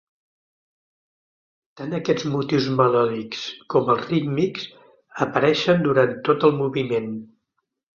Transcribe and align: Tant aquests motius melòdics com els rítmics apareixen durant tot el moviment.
Tant 1.81 1.93
aquests 1.99 2.25
motius 2.37 2.71
melòdics 2.81 3.45
com 3.75 3.95
els 3.97 4.05
rítmics 4.11 4.69
apareixen 5.31 5.89
durant 5.89 6.21
tot 6.31 6.53
el 6.53 6.61
moviment. 6.67 7.19